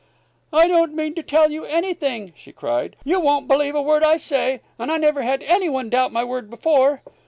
"I 0.51 0.65
don't 0.67 0.95
mean 0.95 1.13
to 1.13 1.21
tell 1.21 1.51
you 1.51 1.63
anything!" 1.63 2.33
she 2.35 2.51
cried. 2.51 2.95
"You 3.05 3.19
won't 3.19 3.47
believe 3.47 3.75
a 3.75 3.83
word 3.83 4.03
I 4.03 4.17
say, 4.17 4.61
and 4.79 4.91
I 4.91 4.97
never 4.97 5.21
had 5.21 5.43
any 5.43 5.69
one 5.69 5.91
doubt 5.91 6.11
my 6.11 6.23
word 6.23 6.49
before. 6.49 7.03